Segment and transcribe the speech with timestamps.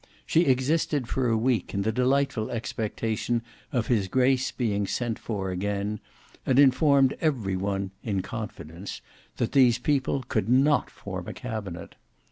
[0.25, 5.51] She existed for a week in the delightful expectation of his grace being sent for
[5.51, 5.99] again,
[6.43, 9.01] and informed every one in confidence,
[9.37, 11.97] that "these people could not form a cabinet."